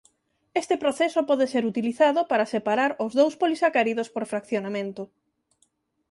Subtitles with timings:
[0.61, 5.03] Este proceso pode ser utilizado para separar os dous polisacáridos por fraccionamento.